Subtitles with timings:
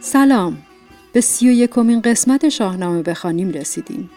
[0.00, 0.56] سلام.
[1.12, 4.10] به سی و یکمین قسمت شاهنامه بخوانیم رسیدیم.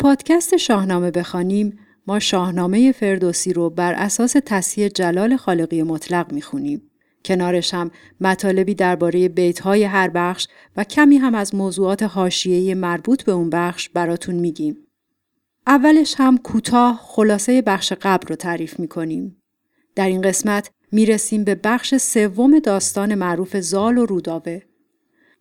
[0.00, 6.82] پادکست شاهنامه بخوانیم ما شاهنامه فردوسی رو بر اساس تصحیح جلال خالقی مطلق می‌خونیم.
[7.24, 7.90] کنارش هم
[8.20, 13.88] مطالبی درباره بیتهای هر بخش و کمی هم از موضوعات حاشیه‌ای مربوط به اون بخش
[13.88, 14.76] براتون میگیم.
[15.66, 19.42] اولش هم کوتاه خلاصه بخش قبل رو تعریف می‌کنیم.
[19.94, 24.60] در این قسمت می‌رسیم به بخش سوم داستان معروف زال و روداوه.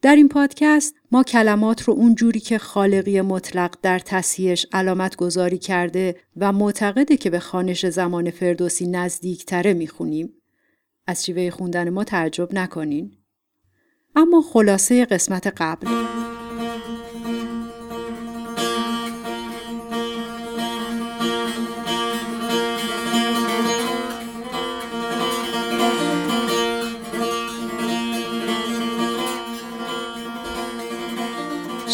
[0.07, 6.15] در این پادکست ما کلمات رو اونجوری که خالقی مطلق در تصحیحش علامت گذاری کرده
[6.37, 10.33] و معتقده که به خانش زمان فردوسی نزدیکتره می‌خونیم.
[11.07, 13.11] از شیوه خوندن ما تعجب نکنین.
[14.15, 15.87] اما خلاصه قسمت قبل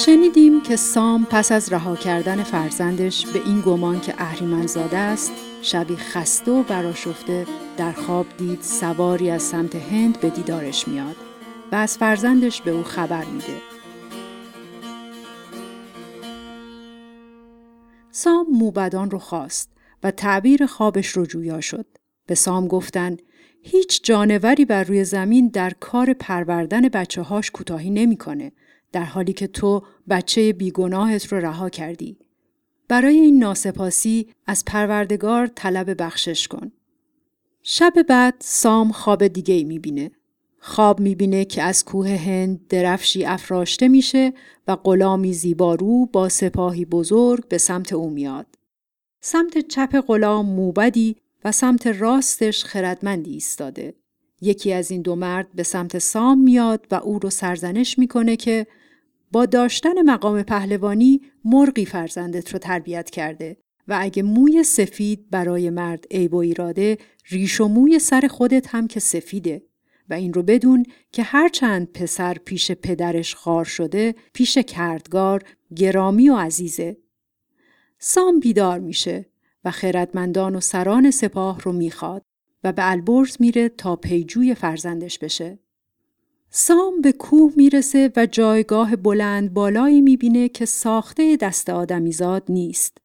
[0.05, 5.95] شنیدیم که سام پس از رها کردن فرزندش به این گمان که اهریمنزاده است شبی
[5.95, 7.45] خسته و براشفته
[7.77, 11.15] در خواب دید سواری از سمت هند به دیدارش میاد
[11.71, 13.57] و از فرزندش به او خبر میده.
[18.11, 19.69] سام موبدان رو خواست
[20.03, 21.85] و تعبیر خوابش رو جویا شد.
[22.27, 23.17] به سام گفتن
[23.61, 28.51] هیچ جانوری بر روی زمین در کار پروردن بچه هاش کوتاهی نمی‌کنه
[28.93, 32.17] در حالی که تو بچه بیگناهت رو رها کردی.
[32.87, 36.71] برای این ناسپاسی از پروردگار طلب بخشش کن.
[37.63, 40.11] شب بعد سام خواب دیگه ای می‌بینه.
[40.59, 44.33] خواب می‌بینه که از کوه هند درفشی افراشته میشه
[44.67, 48.47] و غلامی زیبارو با سپاهی بزرگ به سمت او میاد.
[49.21, 53.93] سمت چپ غلام موبدی و سمت راستش خردمندی ایستاده.
[54.41, 58.67] یکی از این دو مرد به سمت سام میاد و او رو سرزنش می‌کنه که
[59.33, 63.57] با داشتن مقام پهلوانی مرغی فرزندت رو تربیت کرده
[63.87, 66.97] و اگه موی سفید برای مرد عیب و ایراده
[67.29, 69.63] ریش و موی سر خودت هم که سفیده
[70.09, 75.43] و این رو بدون که هرچند پسر پیش پدرش خار شده پیش کردگار
[75.75, 76.97] گرامی و عزیزه.
[77.99, 79.25] سام بیدار میشه
[79.65, 82.21] و خیرتمندان و سران سپاه رو می‌خواد
[82.63, 85.59] و به البرز میره تا پیجوی فرزندش بشه.
[86.55, 92.97] سام به کوه می‌رسه و جایگاه بلند بالایی می‌بینه که ساخته دست آدمیزاد نیست.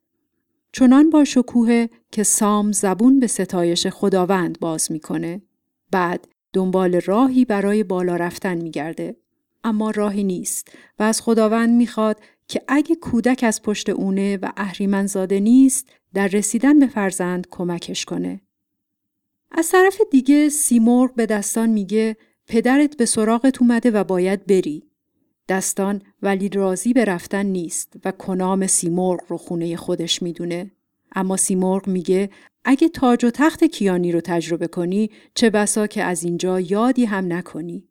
[0.73, 5.43] چنان با شکوه که سام زبون به ستایش خداوند باز می‌کنه.
[5.91, 9.17] بعد دنبال راهی برای بالا رفتن میگرده.
[9.65, 15.07] اما راهی نیست و از خداوند می‌خواد که اگه کودک از پشت اونه و اهریمن
[15.07, 18.41] زاده نیست در رسیدن به فرزند کمکش کنه.
[19.51, 22.17] از طرف دیگه سیمرغ به دستان میگه
[22.49, 24.83] پدرت به سراغت اومده و باید بری.
[25.49, 30.71] دستان ولی راضی به رفتن نیست و کنام سیمرغ رو خونه خودش می‌دونه.
[31.13, 32.31] اما سیمرغ میگه
[32.65, 37.33] اگه تاج و تخت کیانی رو تجربه کنی چه بسا که از اینجا یادی هم
[37.33, 37.89] نکنی.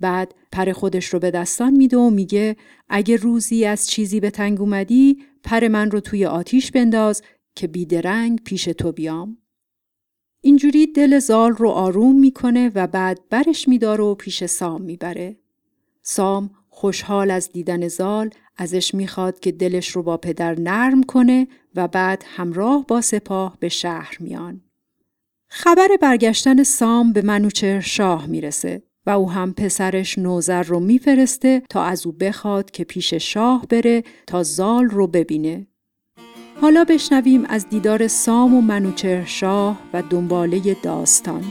[0.00, 2.56] بعد پر خودش رو به دستان میده و میگه
[2.88, 7.22] اگه روزی از چیزی به تنگ اومدی پر من رو توی آتیش بنداز
[7.54, 9.38] که بیدرنگ پیش تو بیام.
[10.42, 15.36] اینجوری دل زال رو آروم می‌کنه و بعد برش میداره و پیش سام می‌بره.
[16.02, 21.88] سام خوشحال از دیدن زال ازش می‌خواد که دلش رو با پدر نرم کنه و
[21.88, 24.60] بعد همراه با سپاه به شهر میان.
[25.48, 31.84] خبر برگشتن سام به منوچهر شاه می‌رسه و او هم پسرش نوزر رو میفرسته تا
[31.84, 35.66] از او بخواد که پیش شاه بره تا زال رو ببینه.
[36.60, 41.42] حالا بشنویم از دیدار سام و منوچهر شاه و دنباله داستان.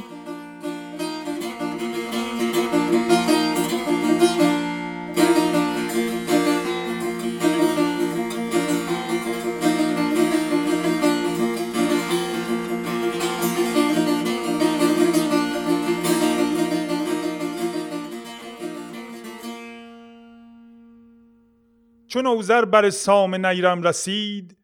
[22.07, 24.58] چو چون اوزر بر سام نیرم رسید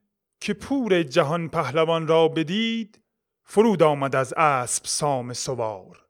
[0.46, 3.02] که پور جهان پهلوان را بدید
[3.44, 6.06] فرود آمد از اسب سام سوار.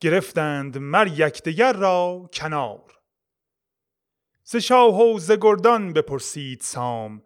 [0.00, 2.98] گرفتند مر یکدیگر را کنار.
[4.44, 7.22] ز شاه و ز گردان بپرسید سام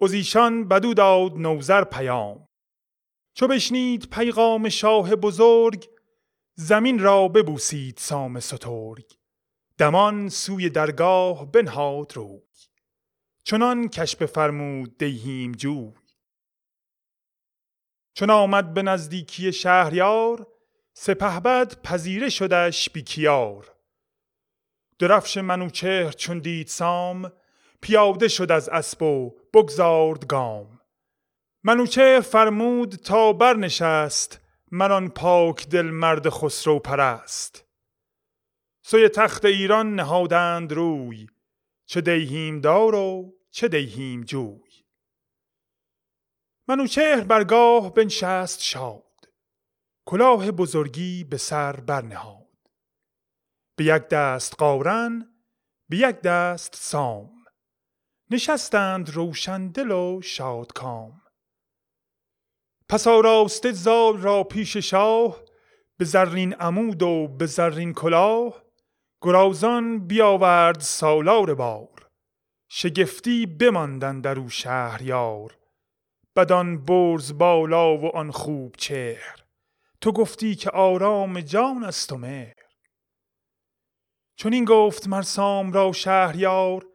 [0.00, 2.48] از ایشان بدو داد نوزر پیام.
[3.34, 5.88] چو بشنید پیغام شاه بزرگ
[6.54, 9.12] زمین را ببوسید سام سترگ.
[9.78, 12.40] دمان سوی درگاه بنهاد روی
[13.46, 15.92] چنان کش بفرمود دیهیم جوی.
[18.14, 20.46] چون آمد به نزدیکی شهریار
[20.92, 23.72] سپهبد پذیره شدش بیکیار
[24.98, 27.32] درفش منوچهر چون دید سام
[27.80, 30.80] پیاده شد از اسب و بگذارد گام.
[31.64, 37.64] منوچهر فرمود تا برنشست من آن پاک دل مرد خسرو پرست.
[38.82, 41.26] سوی تخت ایران نهادند روی
[41.86, 44.84] چه دیهیم دار و چه دیهیم جوی.
[46.68, 49.04] منوچهر برگاه بنشست شاد
[50.06, 52.44] کلاه بزرگی به سر برنهاد.
[53.76, 55.34] به یک دست قارن
[55.88, 57.44] به یک دست سام
[58.30, 61.22] نشستند روشن دل و شادکام
[62.88, 65.42] پس آراسته زال را پیش شاه
[65.98, 68.63] به زرین عمود و به زرین کلاه
[69.24, 72.08] گرازان بیاورد سالار بار.
[72.68, 75.58] شگفتی بماندن در او شهریار.
[76.36, 79.44] بدان برز بالا و آن خوب چهر.
[80.00, 82.54] تو گفتی که آرام جان است و مهر.
[84.36, 86.86] چون این گفت مرسام را شهریار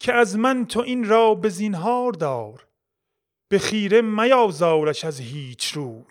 [0.00, 2.68] که از من تو این را به زینهار دار.
[3.48, 6.04] به خیره میازارش از هیچ روی.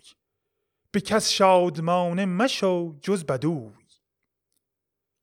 [0.91, 3.86] به کس شادمانه مشو جز بدوی.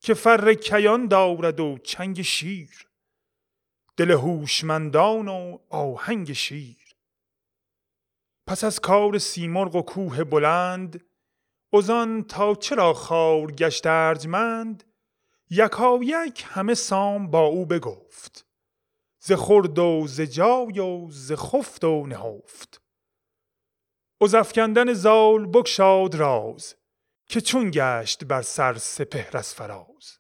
[0.05, 2.89] که فر کیان دارد و چنگ شیر.
[3.97, 6.97] دل هوشمندان و آهنگ شیر.
[8.47, 11.05] پس از کار سیمرغ و کوه بلند
[11.73, 14.85] ازان تا چرا خار گشت ارجمند
[15.51, 18.47] یکا یک همه سام با او بگفت.
[19.19, 22.83] ز خرد و ز جای و ز خفت و نهفت.
[24.21, 26.75] از افکندن زال بگشاد راز
[27.29, 30.19] که چون گشت بر سر سپهر از فراز.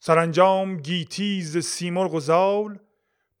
[0.00, 2.78] سرانجام گیتی ز سیمرغ و زال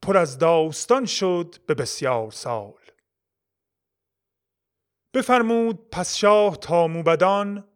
[0.02, 2.80] پر از داستان شد به بسیار سال.
[5.14, 7.68] بفرمود پس شاه تا موبدان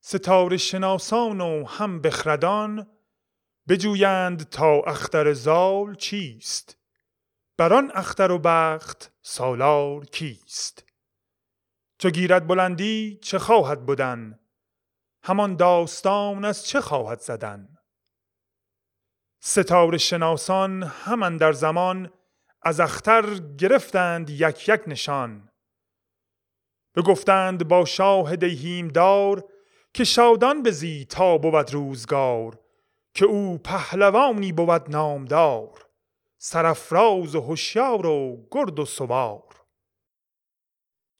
[0.00, 2.90] ستاره شناسان و هم بخردان
[3.68, 6.76] بجویند تا اختر زال چیست؟
[7.56, 10.91] بران اختر و بخت سالار کیست؟
[12.02, 14.38] چو گیرد بلندی چه خواهد بودن
[15.24, 17.68] همان داستان از چه خواهد زدن؟
[19.40, 22.12] ستاره شناسان همان در زمان
[22.62, 25.48] از اختر گرفتند یک یک نشان.
[26.96, 29.44] بگفتند با شاه دیهیم دار
[29.94, 32.58] که شادان بزی تا بود روزگار
[33.14, 35.86] که او پهلوانی بود نامدار.
[36.38, 39.51] سرفراز و هوشیار و گرد و سوار.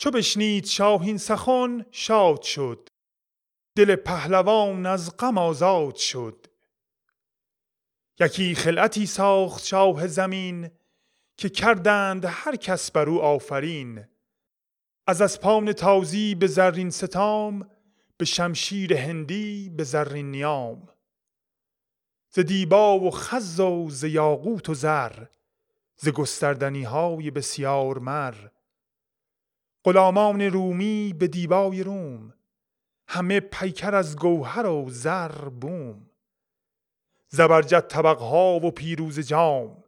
[0.02, 2.88] چو بشنید شاهین سخن شاد شد.
[3.76, 6.46] دل پهلوان از غم آزاد شد.
[8.20, 10.70] یکی خلعتی ساخت شاه زمین
[11.36, 14.04] که کردند هر کس بر او آفرین.
[15.06, 17.70] از اسپان تازی به زرین ستام
[18.16, 20.88] به شمشیر هندی به زرین نیام.
[22.30, 25.24] ز دیبا و خز و ز یاقوت و زر
[25.96, 28.34] ز گستردنی های بسیار مر
[29.84, 32.34] غلامان رومی به دیبای روم.
[33.08, 36.10] همه پیکر از گوهر و زر بوم.
[37.28, 39.84] زبرجد طبقها و پیروز جام.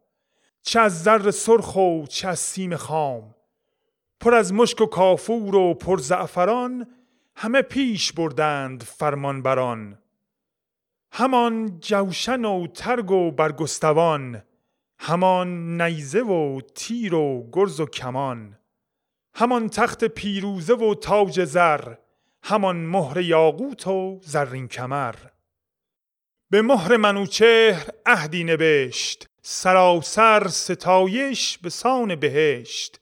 [0.61, 3.35] چه از زر سرخ و چه از سیم خام.
[4.19, 6.87] پر از مشک و کافور و پر زعفران
[7.35, 9.97] همه پیش بردند فرمان بران
[11.11, 14.43] همان جوشن و ترگ و برگستوان
[14.99, 18.57] همان نیزه و تیر و گرز و کمان.
[19.37, 21.93] همان تخت پیروزه و تاج زر
[22.43, 25.15] همان مهر یاقوت و زرین کمر.
[26.49, 32.99] به مهر منوچهر عهدی نبشت سراسر ستایش به سان بهشت.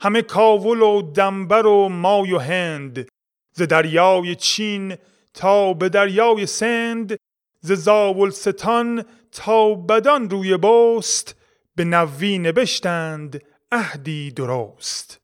[0.00, 3.08] همه کاول و دنبر و مای و هند
[3.52, 4.96] ز دریای چین
[5.34, 7.16] تا به دریای سند
[7.60, 11.36] ز زاولستان تا بدان روی بست
[11.76, 13.42] به نوی نبشتند
[13.74, 15.20] عهدی درست.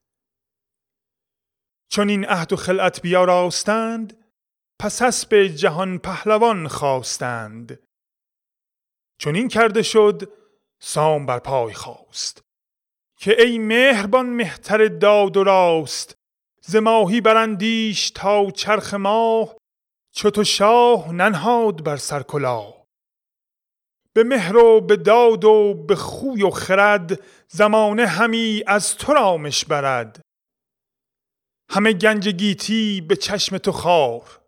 [1.91, 4.33] چون این عهد و خلعت بیاراستند
[4.81, 7.79] پس اسب جهان پهلوان خواستند.
[9.19, 10.33] چون این کرده شد
[10.83, 12.43] سام بر پای خواست
[13.17, 16.15] که ای مهربان مهتر داد و راست
[16.61, 19.57] ز ماهی برندیش تا چرخ ماه
[20.15, 22.80] چو تو شاه ننهاد بر سر کلاه.
[24.13, 29.65] به مهر و به داد و به خوی و خرد زمانه همی از تو رامش
[29.65, 30.21] برد
[31.71, 34.41] همه گنج گیتی به چشم تو خار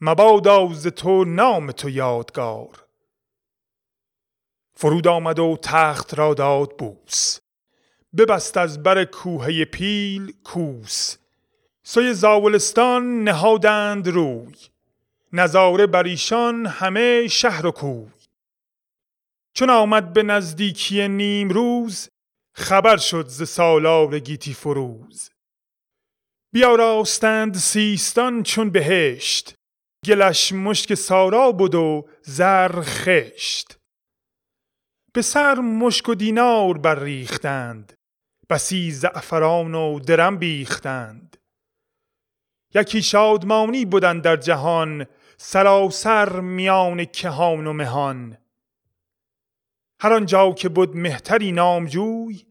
[0.00, 2.84] مبادا ز تو نام تو یادگار.
[4.74, 7.38] فرود آمد و تخت را داد بوس
[8.16, 11.16] ببست از بر کوهه پیل کوس.
[11.82, 14.54] سوی زاولستان نهادند روی
[15.32, 18.10] نظاره بر ایشان همه شهر و کوی.
[19.56, 22.08] چون آمد به نزدیکی نیم روز
[22.56, 25.30] خبر شد ز سالار گیتی فروز.
[26.52, 29.54] بیاراستند سیستان چون بهشت
[30.06, 33.78] گلش مشک سارا بود و زر خشت.
[35.12, 37.92] به سر مشک و دینار برریختند
[38.50, 41.36] بسی زعفران و درم بیختند.
[42.74, 45.06] یکی شادمانی بودند در جهان
[45.36, 48.43] سراسر میان کهان و مهان.
[50.04, 52.44] هر آنجا که بود مهتری نامجوی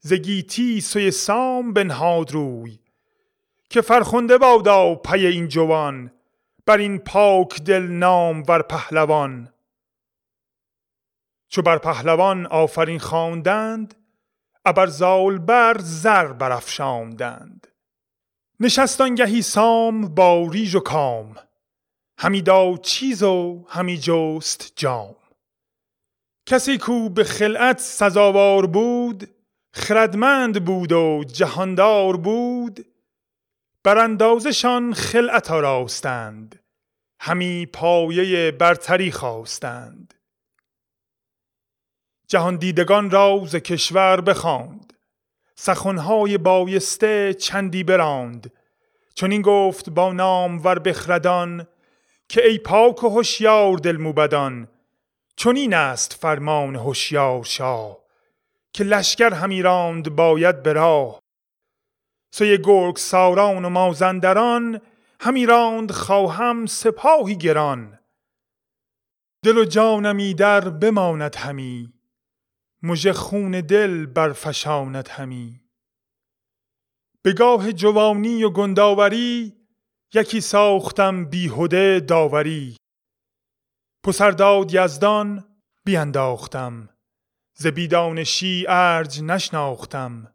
[0.00, 2.78] زگیتی سوی سام بنهاد روی.
[3.70, 6.12] که فرخنده بادا پی این جوان
[6.66, 9.52] بر این پاک دل نام ور پهلوان.
[11.48, 13.94] چو بر پهلوان آفرین خواندند
[14.64, 17.66] ابر زال بر زر برافشاندند.
[18.60, 21.36] نشست آنگهی سام با ریژ و کام
[22.18, 25.23] همی داد چیز و همی جست جام.
[26.46, 29.30] کسی کو به خلعت سزاوار بود
[29.72, 32.86] خردمند بود و جهاندار بود
[33.84, 36.60] بر اندازشان خلعت آراستند
[37.20, 40.14] همی پایه برتری خواستند.
[42.28, 44.92] جهان دیدگان را ز کشور بخواند
[45.54, 48.52] سخنهای بایسته چندی براند.
[49.14, 51.66] چون این گفت با نام ور بخردان
[52.28, 54.68] که ای پاک و هوشیار دل موبدان
[55.36, 57.98] چون این است فرمان هوشیار شاه
[58.72, 61.20] که لشکر همی راند باید به راه.
[62.34, 64.80] سوی گرگ ساران و مازندران
[65.20, 67.98] همی راند خواهم سپاهی گران.
[69.44, 71.92] دل و جانمی در بماند همی
[72.82, 75.60] مژه خون دل برفشاند همی.
[77.22, 79.52] به گاه جوانی و گنداوری
[80.14, 82.76] یکی ساختم بیهوده داوری.
[84.04, 85.44] پسرداد یزدان
[85.84, 86.88] بیانداختم
[87.54, 90.34] ز بیدانشی ارج نشناختم.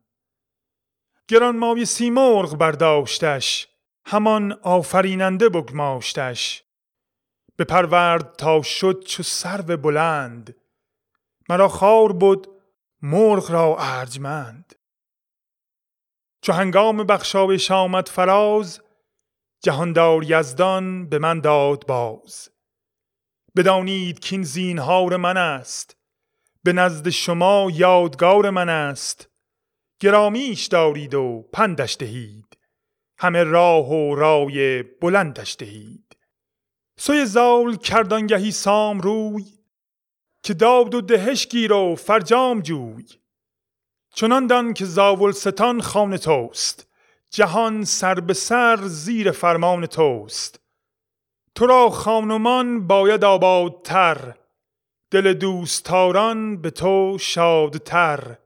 [1.28, 3.68] گران مای سیمرغ برداشتش
[4.06, 6.64] همان آفریننده بگماشتش.
[7.70, 10.56] پرورد تا شد چو سرو بلند
[11.50, 12.48] مرا خار بود
[13.02, 14.76] مرغ را ارجمند.
[16.42, 18.82] چو هنگام بخشایش آمد فراز
[19.64, 22.50] جهاندار یزدان به من داد باز.
[23.60, 25.98] بدانید کین زینهار من است.
[26.64, 29.30] به نزد شما یادگار من است.
[30.00, 32.58] گرامیش دارید و پندش دهید.
[33.18, 36.18] همه راه و رای بلندش دهید.
[36.98, 39.46] سوی زال کردانگهی سام روی
[40.44, 43.06] که داد و دهش گیر و فرجام جوی.
[44.14, 46.88] چنان دان که زاول ستان خانه توست
[47.30, 50.60] جهان سر به سر زیر فرمان توست.
[51.60, 54.38] تو را خانمان باید آبادتر
[55.12, 58.38] دل دوستاران به تو شادتر.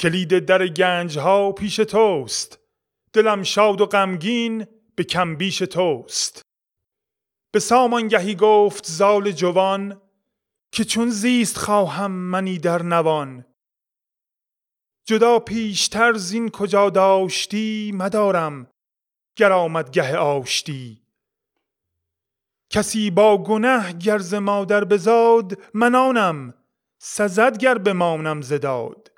[0.00, 2.58] کلید در گنج ها پیش توست
[3.12, 4.66] دلم شاد و غمگین
[4.96, 6.42] به کمبیش توست.
[7.52, 10.00] به سامانگهی گفت زال جوان
[10.72, 13.44] که چون زیست خواهم منی در نوان.
[15.06, 18.70] جدا پیشتر زین کجا داشتی مدارم
[19.36, 21.07] گر آمد گه آشتی.
[22.70, 26.54] کسی با گنه گرز مادر بزاد منانم
[26.98, 29.12] سزد گر بمانم زداد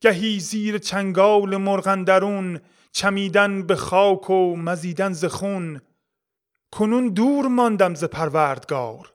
[0.00, 2.60] گهی زیر چنگال مرغندرون
[2.92, 5.80] چمیدن به خاک و مزیدن ز خون.
[6.72, 9.14] کنون دور ماندم ز پروردگار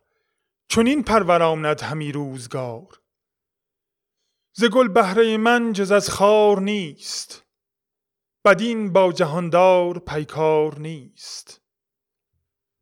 [0.67, 3.01] چون این پرورامد همی روزگار.
[4.53, 7.45] ز گل بهره من جز از خار نیست
[8.45, 11.64] بدین با جهاندار پیکار نیست.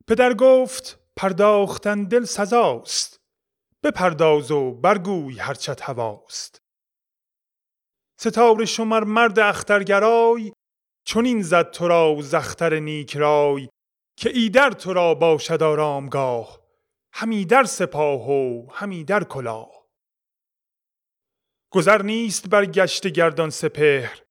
[0.08, 3.20] پدر گفت پرداختن دل سزاست.
[3.82, 6.58] بپرداز و برگوی هرچت هواست.
[8.20, 10.52] ستاره شمر مرد اخترگرای
[11.06, 13.68] چون این زد تو را زختر نیک رای
[14.16, 16.60] که ایدر تو را باشد آرامگاه.
[17.12, 19.86] همی در سپاه و همی در کلاه.
[21.72, 24.22] گذر نیست بر گشت گردان سپهر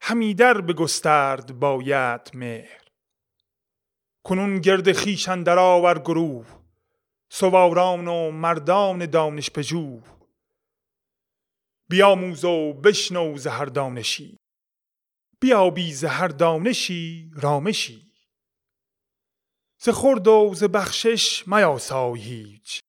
[0.00, 2.85] همی در گسترد باید مهر.
[4.26, 6.46] کنون گرد خیشن در آور گروه
[7.30, 10.02] سواران و مردان دانش پژوه
[11.88, 14.38] بیاموز و بشنو ز هر دانشی
[15.40, 18.12] بیابی ز هر دانشی رامشی.
[19.78, 22.80] ز خورد و ز بخشش میاسای هیچ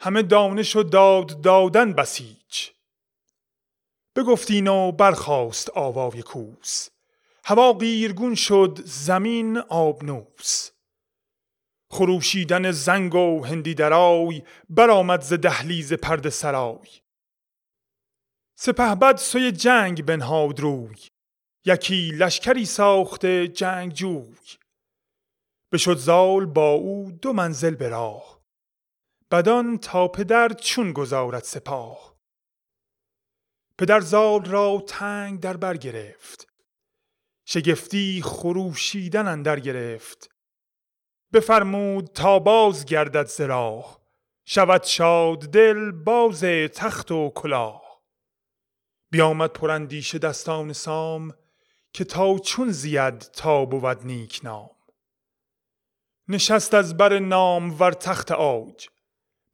[0.00, 2.70] همه دانش و داد دادن بسیج
[4.16, 6.89] بگفتین و برخاست آوای کوس
[7.50, 10.70] هوا قیرگون شد زمین آبنوس.
[11.90, 16.88] خروشیدن زنگ و هندی درای برآمد ز دهلیز پرد سرای.
[18.58, 20.96] سپهبد سوی جنگ بنهاد روی
[21.64, 24.36] یکی لشکری ساخته جنگ جوی.
[25.72, 28.16] بشد زال با او دو منزل به
[29.30, 32.16] بدان تا پدر چون گذارد سپاه.
[33.78, 36.49] پدر زال را تنگ در بر گرفت
[37.52, 40.30] شگفتی خروشیدن اندر گرفت.
[41.32, 43.40] بفرمود تا باز گردد ز
[44.44, 46.40] شود شاد دل باز
[46.74, 48.02] تخت و کلاه.
[49.10, 51.34] بیامد پراندیشه دستان سام
[51.92, 54.70] که تا چون زید تا بود نیک نام.
[56.28, 58.88] نشست از بر نام ور تخت آج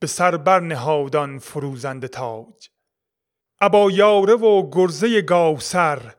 [0.01, 2.69] به سر بر نهادان فروزند تاج.
[3.61, 6.15] ابا یاره و گرزه گاوسر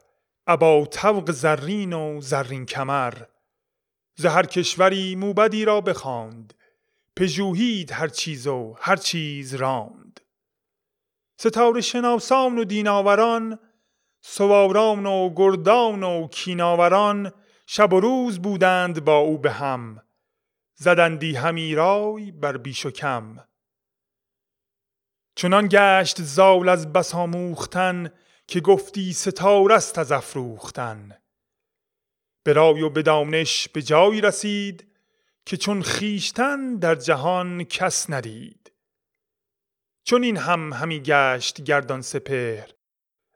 [0.47, 3.13] ابا طوق زرین و زرین کمر.
[4.15, 6.53] ز هر کشوری موبدی را بخواند
[7.15, 10.19] پژوهید هر چیز و هر چیز راند.
[11.39, 13.59] ستاره شناسان و دیناوران
[14.21, 17.31] سواران و گردان و کیناوران
[17.67, 20.01] شب و روز بودند با او به هم
[20.75, 23.37] زدندی همی رای بر بیش و کم.
[25.35, 28.11] چنان گشت زال از بس آموختن
[28.47, 31.17] که گفتی ستاره است از افروختن.
[32.43, 34.87] به رای و به دانش به جایی رسید
[35.45, 38.71] که چون خیشتن در جهان کس ندید.
[40.03, 42.71] چون این هم همی گشت گردان سپهر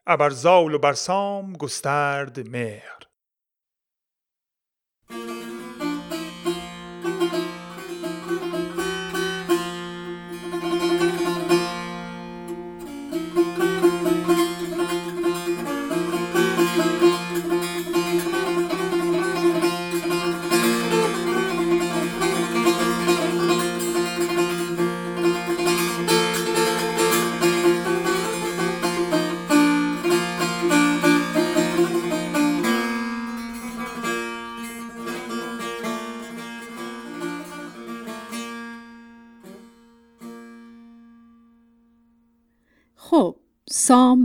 [0.08, 3.02] ابر زال و برسام گسترد مهر.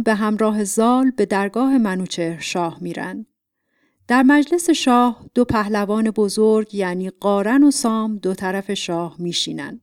[0.06, 3.26] به همراه زال به درگاه منوچهر شاه میرن.
[4.08, 9.80] در مجلس شاه دو پهلوان بزرگ یعنی قارن و سام دو طرف شاه میشینن.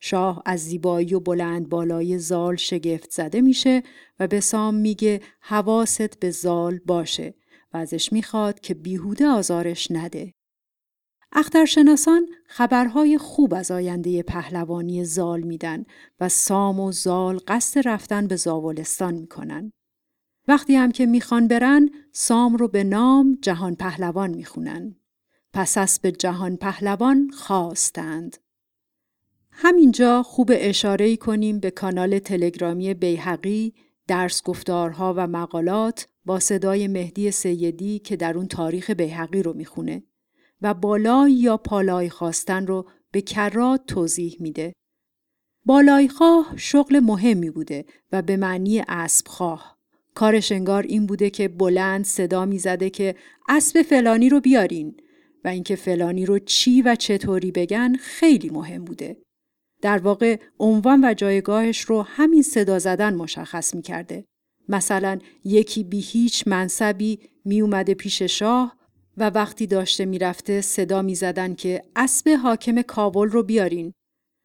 [0.00, 3.82] شاه از زیبایی و بلند بالای زال شگفت زده میشه
[4.20, 7.34] و به سام میگه حواست به زال باشه
[7.72, 10.34] و ازش می‌خواد که بیهوده آزارش نده.
[11.34, 15.84] اخترشناسان خبرهای خوب از آینده پهلوانی زال میدن
[16.20, 19.72] و سام و زال قصد رفتن به زاولستان می‌کنن.
[20.48, 24.96] وقتی هم که می‌خوان برن سام رو به نام جهان پهلوان می‌خونن.
[25.52, 28.36] پس به جهان پهلوان خواستند.
[29.50, 33.74] همینجا خوب اشاره کنیم به کانال تلگرامی بیحقی
[34.08, 40.02] درس گفتارها و مقالات با صدای مهدی سیدی که در اون تاریخ بیحقی رو می‌خونه.
[40.62, 44.72] و بالای یا پالای خواستن رو به کرات توضیح میده.
[45.64, 49.78] بالای خواه شغل مهمی بوده و به معنی اسب خواه.
[50.14, 53.14] کارش انگار این بوده که بلند صدا می‌زده که
[53.48, 54.96] اسب فلانی رو بیارین
[55.44, 59.16] و اینکه فلانی رو چی و چطوری بگن خیلی مهم بوده.
[59.82, 64.24] در واقع عنوان و جایگاهش رو همین صدا زدن مشخص می‌کرده.
[64.68, 68.81] مثلا یکی بی هیچ منصبی می اومده پیش شاه
[69.16, 73.92] و وقتی داشته می‌رفته صدا می‌زدن که اسب حاکم کابل رو بیارین.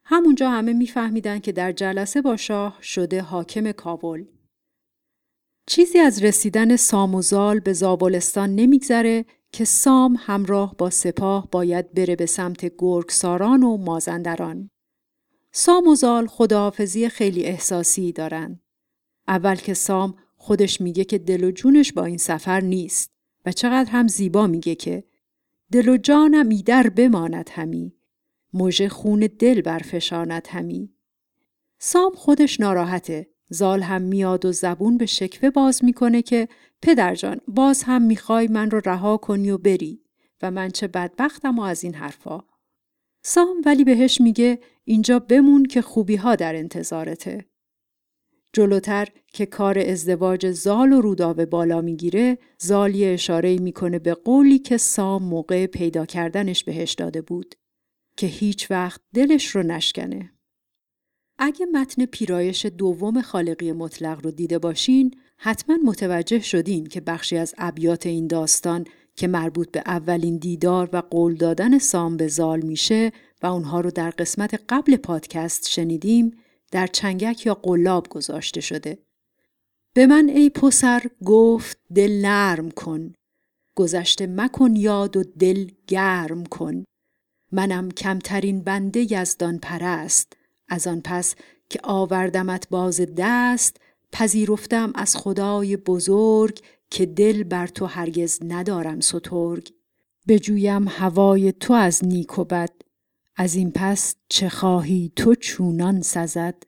[0.04, 4.24] همونجا همه میفهمیدن که در جلسه با شاه شده حاکم کابل.
[5.66, 12.26] چیزی از رسیدن ساموزال به زابلستان نمیگذره که سام همراه با سپاه باید بره به
[12.26, 14.70] سمت گرگساران و مازندران.
[15.52, 18.60] سام و زال خداحافظی خیلی احساسی دارن.
[19.28, 23.17] اول که سام خودش میگه که دل و جونش با این سفر نیست.
[23.52, 25.04] چقدر هم زیبا میگه که
[25.72, 27.94] دل و جانم ایدر بماند همی
[28.52, 30.94] مژه خون دل برفشاند همی
[31.78, 36.48] سام خودش ناراحته زال هم میاد و زبون به شکوه باز می‌کنه که
[36.82, 40.02] پدرجان باز هم می‌خوای من رو رها کنی و بری
[40.42, 42.40] و من چه بدبختم و از این حرفا.
[43.22, 47.44] سام ولی بهش میگه اینجا بمون که خوبی ها در انتظارته.
[48.52, 54.58] جلوتر که کار ازدواج زال و روداوه بالا می‌گیره زال یه اشاره می‌کنه به قولی
[54.58, 57.54] که سام موقع پیدا کردنش بهش داده بود
[58.16, 60.32] که هیچ وقت دلش رو نشکنه.
[61.38, 67.54] اگه متن پیرایش دوم خالقی مطلق رو دیده باشین حتما متوجه شدین که بخشی از
[67.58, 68.84] ابیات این داستان
[69.16, 73.90] که مربوط به اولین دیدار و قول دادن سام به زال میشه و اونها رو
[73.90, 76.32] در قسمت قبل پادکست شنیدیم
[76.70, 78.98] در چنگک یا قلاب گذاشته شده.
[79.94, 83.12] به من ای پسر گفت دل نرم کن.
[83.74, 86.84] گذشته مکن یاد و دل گرم کن.
[87.52, 90.32] منم کمترین بنده یزدان پرست.
[90.68, 91.34] از آن پس
[91.70, 93.76] که آوردمت باز دست
[94.12, 99.72] پذیرفتم از خدای بزرگ که دل بر تو هرگز ندارم سترگ.
[100.28, 102.70] بجویم هوای تو از نیک و بد.
[103.40, 106.62] از این پس چه خواهی تو چونان سزد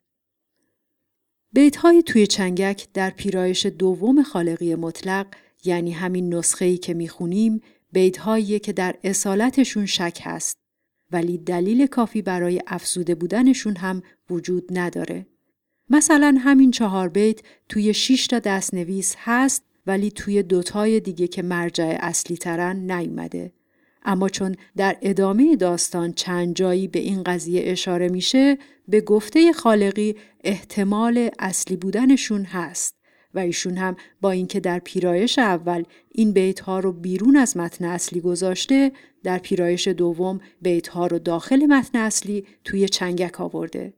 [1.53, 5.27] بیتهای توی چنگک در پیرایش دوم خالقی مطلق
[5.63, 10.57] یعنی همین نسخه‌ای که می‌خونیم بیتهایی که در اصالتشون شک هست
[11.11, 15.25] ولی دلیل کافی برای افزوده بودنشون هم وجود نداره.
[15.89, 21.97] مثلا همین چهار بیت توی شش تا دستنویس هست ولی توی دوتای دیگه که مرجع
[21.99, 23.53] اصلی ترن نیومده.
[24.05, 30.15] اما چون در ادامه داستان چند جایی به این قضیه اشاره میشه به گفته خالقی
[30.43, 32.95] احتمال اصلی بودنشون هست
[33.33, 37.85] و ایشون هم با اینکه در پیرایش اول این بیت ها رو بیرون از متن
[37.85, 38.91] اصلی گذاشته
[39.23, 43.93] در پیرایش دوم بیت ها رو داخل متن اصلی توی چنگک آورده.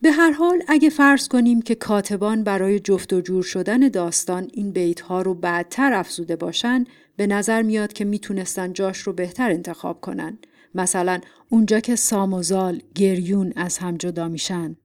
[0.00, 4.70] به هر حال اگه فرض کنیم که کاتبان برای جفت و جور شدن داستان این
[4.70, 6.84] بیت ها رو بعدتر افزوده باشن
[7.16, 10.38] به نظر میاد که می‌تونستن جاش رو بهتر انتخاب کنن.
[10.74, 14.76] مثلا اونجا که ساموزال گریون از هم جدا میشن.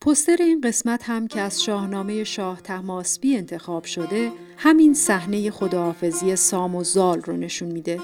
[0.00, 6.74] پستر این قسمت هم که از شاهنامه شاه تماسبی انتخاب شده همین صحنه خداحافظی سام
[6.74, 8.00] و زال رو نشون میده.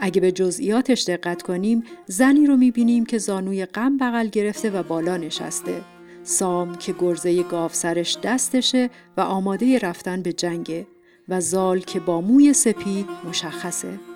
[0.00, 5.16] اگه به جزئیاتش دقت کنیم زنی رو می‌بینیم که زانوی غم بغل گرفته و بالا
[5.16, 5.82] نشسته.
[6.22, 10.86] سام که گرزه گاو سرش دستشه و آماده رفتن به جنگه.
[11.28, 14.13] و زال که با موی سپید مشخصه.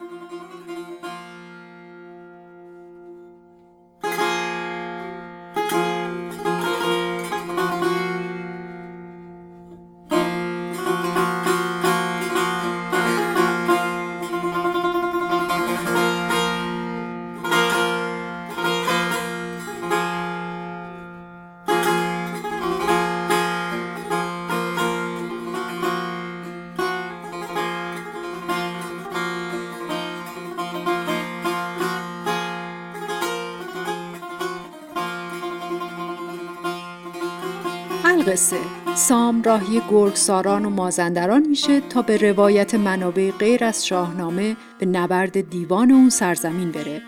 [38.28, 38.56] قصه
[38.94, 45.50] سام راهی گرگساران و مازندران میشه تا به روایت منابع غیر از شاهنامه به نبرد
[45.50, 47.02] دیوان اون سرزمین بره.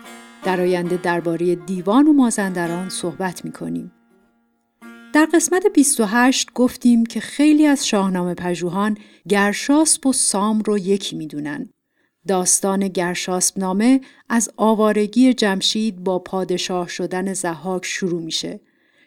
[0.44, 3.92] در آینده درباره دیوان و مازندران صحبت می‌کنیم.
[5.12, 11.70] در قسمت 28 گفتیم که خیلی از شاهنامه پژوهان گرشاسب و سام رو یکی می‌دونن.
[12.28, 18.61] داستان گرشاسب نامه از آوارگی جمشید با پادشاه شدن زحاک شروع میشه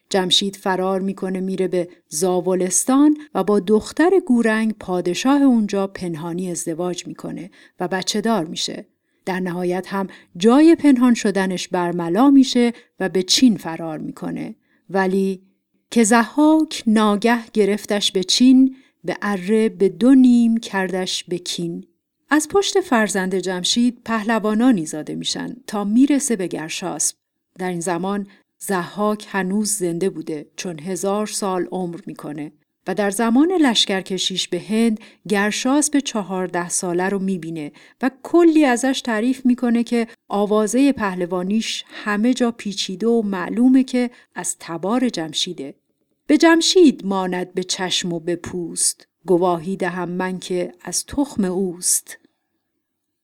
[0.09, 7.51] جمشید فرار می‌کنه میره به زاولستان و با دختر گورنگ پادشاه اونجا پنهانی ازدواج می‌کنه
[7.79, 8.85] و بچه دار میشه.
[9.25, 14.55] در نهایت هم جای پنهان شدنش برملا میشه و به چین فرار می‌کنه.
[14.89, 15.41] ولی
[15.91, 21.85] که زحاک ناگه گرفتش به چین به اره به دو نیم کردش به کین.
[22.29, 27.15] از پشت فرزند جمشید پهلوانانی زاده میشن تا می‌رسه به گرشاسب.
[27.59, 28.27] در این زمان
[28.65, 32.52] زحاک هنوز زنده بوده چون هزار سال عمر می‌کنه
[32.88, 37.71] و در زمان لشکرکشیش به هند گرشاس به چهارده ساله رو می‌بینه
[38.02, 44.56] و کلی ازش تعریف می‌کنه که آوازه پهلوانیش همه جا پیچیده و معلومه که از
[44.60, 45.76] تبار جمشیده.
[46.28, 52.17] به جمشید ماند به چشم و به پوست گواهی دهم من که از تخم اوست.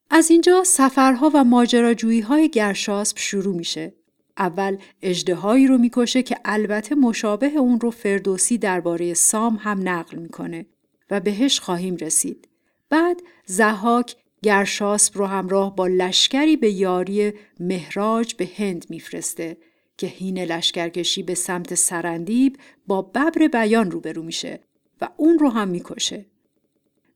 [0.09, 3.98] از اینجا سفرها و ماجراجویی های گرشاسب شروع میشه
[4.39, 10.65] اول اجدهایی رو می‌کشه که البته مشابه اون رو فردوسی درباره سام هم نقل می‌کنه
[11.11, 12.47] و بهش خواهیم رسید.
[12.89, 19.57] بعد زحاک گرشاسب رو همراه با لشکری به یاری مهراج به هند میفرسته
[19.97, 24.59] که هین لشکرکشی به سمت سرندیب با ببر بیان روبرو میشه
[25.01, 26.25] و اون رو هم می‌کشه.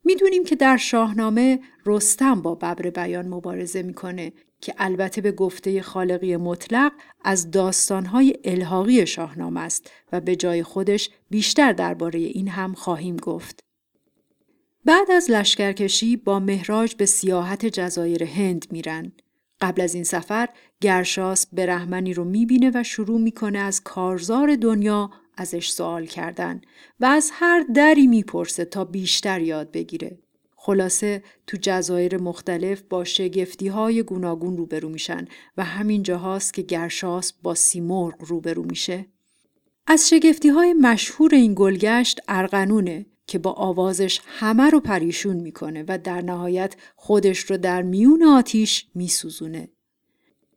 [0.04, 6.38] می‌دونیم که در شاهنامه رستم با ببر بیان مبارزه می‌کنه که البته به گفته خالقی
[6.38, 6.92] مطلق
[7.24, 13.60] از داستانهای الحاقی شاهنامه است و به جای خودش بیشتر درباره این هم خواهیم گفت.
[14.86, 19.12] بعد از لشکرکشی با مهراج به سیاحت جزایر هند میرن.
[19.62, 20.50] قبل از این سفر
[20.82, 26.62] گرشاس به رحمنی رو می‌بینه و شروع می‌کنه از کارزار دنیا ازش سوال کردن
[27.00, 30.23] و از هر دری می‌پرسه تا بیشتر یاد بگیره.
[30.66, 37.34] خلاصه تو جزایر مختلف با شگفتی های گوناگون روبرو میشن و همین جاهاست که گرشاس
[37.44, 39.06] با سیمرغ روبرو میشه.
[39.88, 45.98] از شگفتی های مشهور این گلگشت ارغنونه که با آوازش همه رو پریشون می‌کنه و
[45.98, 49.70] در نهایت خودش رو در میون آتیش میسوزونه.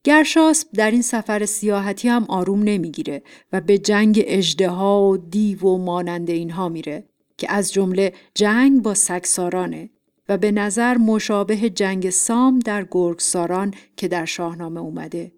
[0.04, 5.78] گرشاسب در این سفر سیاحتی هم آروم نمی‌گیره و به جنگ اجدها و دیو و
[5.78, 9.90] مانند اینها میره که از جمله جنگ با سکسارانه
[10.28, 15.32] و به نظر مشابه جنگ سام در گرگساران که در شاهنامه اومده.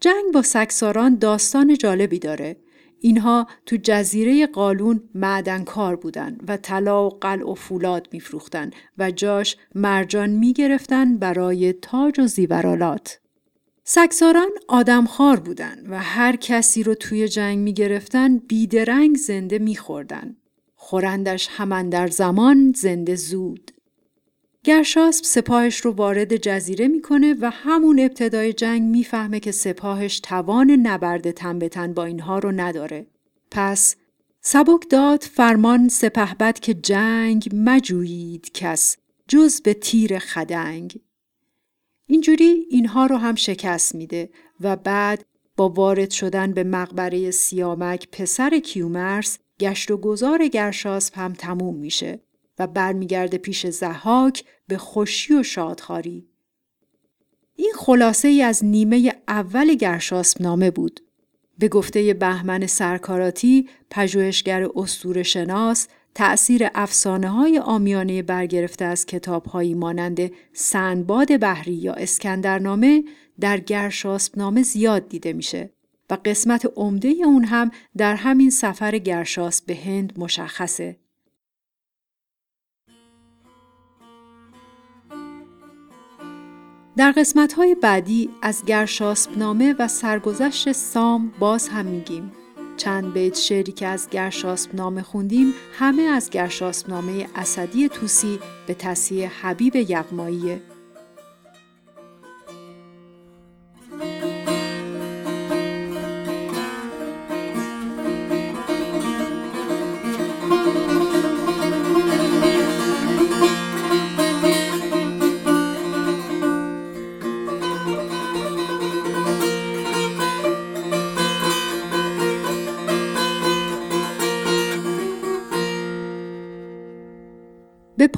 [0.00, 2.56] جنگ با سکساران داستان جالبی داره
[3.00, 9.56] اینها تو جزیره قالون معدنکار بودن و طلا و قلع و فولاد میفروختن و جاش
[9.74, 13.20] مرجان می‌گرفتن برای تاج و زیورالات.
[13.84, 20.36] سکساران آدمخوار بودن و هر کسی رو توی جنگ می‌گرفتن بیدرنگ زنده میخوردن.
[20.74, 23.70] خورندش همان در زمان زنده زود.
[24.68, 31.30] گرشاسب سپاهش رو وارد جزیره می‌کنه و همون ابتدای جنگ می‌فهمه که سپاهش توان نبرد
[31.30, 33.06] تن به تن با اینها رو نداره.
[33.50, 33.96] پس
[34.40, 38.96] سبک داد فرمان سپهبد که جنگ مجویید کس
[39.28, 41.00] جز به تیر خدنگ.
[42.06, 45.24] اینجوری اینها رو هم شکست میده و بعد
[45.56, 52.20] با وارد شدن به مقبره سیامک پسر کیومرس گشت و گذار گرشاسب هم تموم میشه.
[52.58, 56.28] و برمیگرده پیش زحاک به خوشی و شادخاری.
[57.56, 61.00] این خلاصه ای از نیمه اول گرشاسب نامه بود.
[61.58, 69.74] به گفته بهمن سرکاراتی، پژوهشگر استور شناس، تأثیر افسانه های آمیانه برگرفته از کتاب هایی
[69.74, 73.04] مانند سنباد بحری یا اسکندرنامه
[73.40, 75.70] در گرشاسب نامه زیاد دیده میشه
[76.10, 80.96] و قسمت عمده اون هم در همین سفر گرشاسب به هند مشخصه.
[86.98, 92.32] در قسمت های بعدی از گرشاسب نامه و سرگذشت سام باز هم میگیم.
[92.76, 98.74] چند بیت شعری که از گرشاسب نامه خوندیم همه از گرشاسب نامه اسدی توسی به
[98.74, 100.60] تصیح حبیب یغماییه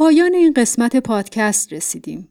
[0.01, 2.29] پایان این قسمت پادکست رسیدیم.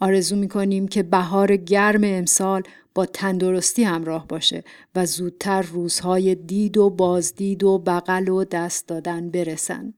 [0.00, 2.62] آرزو می کنیم که بهار گرم امسال
[2.94, 4.64] با تندرستی همراه باشه
[4.94, 9.94] و زودتر روزهای دید و بازدید و بغل و دست دادن برسن.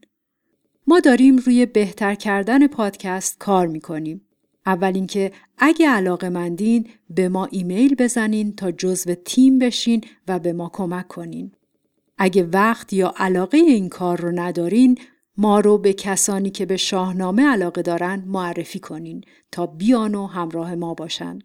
[0.87, 4.21] ما داریم روی بهتر کردن پادکست کار می کنیم.
[4.66, 10.53] اول اینکه اگه علاقه مندین به ما ایمیل بزنین تا جزو تیم بشین و به
[10.53, 11.53] ما کمک کنین.
[12.18, 14.99] اگه وقت یا علاقه این کار رو ندارین
[15.38, 20.74] ما رو به کسانی که به شاهنامه علاقه دارن معرفی کنین تا بیان و همراه
[20.74, 21.38] ما باشن.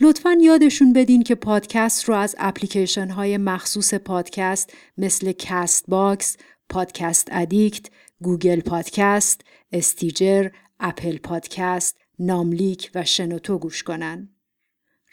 [0.00, 6.36] لطفا یادشون بدین که پادکست رو از اپلیکیشن های مخصوص پادکست مثل Castbox،
[6.68, 7.86] Podcast Addict،
[8.22, 9.40] Google Podcast،
[9.72, 10.48] Stitcher،
[10.80, 14.28] Apple Podcast، ناملیک و شنوتو گوش کنن.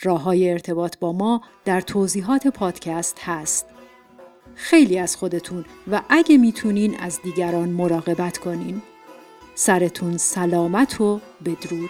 [0.02, 3.75] راه های ارتباط با ما در توضیحات پادکست هست.
[4.56, 8.82] خیلی از خودتون و اگه می‌تونین از دیگران مراقبت کنین.
[9.56, 11.90] سرتون سلامت و بدرود.